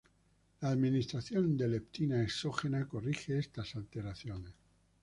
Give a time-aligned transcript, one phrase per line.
[0.61, 4.53] La administración de leptina exógena corrige estas alteraciones.